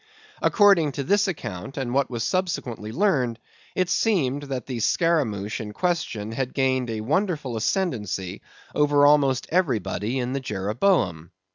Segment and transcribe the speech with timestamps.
[0.41, 3.37] According to this account and what was subsequently learned,
[3.75, 8.41] it seemed that the scaramouch in question had gained a wonderful ascendency
[8.73, 11.29] over almost everybody in the Jeroboam.